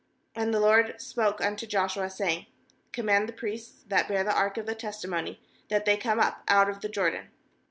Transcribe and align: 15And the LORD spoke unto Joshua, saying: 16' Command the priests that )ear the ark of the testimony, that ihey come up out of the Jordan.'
15And 0.35 0.51
the 0.51 0.59
LORD 0.59 0.99
spoke 0.99 1.41
unto 1.45 1.67
Joshua, 1.67 2.09
saying: 2.09 2.47
16' 2.85 2.91
Command 2.91 3.29
the 3.29 3.33
priests 3.33 3.83
that 3.87 4.09
)ear 4.09 4.23
the 4.23 4.33
ark 4.35 4.57
of 4.57 4.65
the 4.65 4.73
testimony, 4.73 5.39
that 5.69 5.85
ihey 5.85 6.01
come 6.01 6.19
up 6.19 6.41
out 6.47 6.71
of 6.71 6.81
the 6.81 6.89
Jordan.' 6.89 7.29